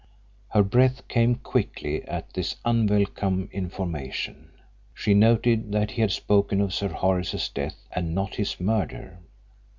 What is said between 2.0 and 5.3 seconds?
at this unwelcome information. She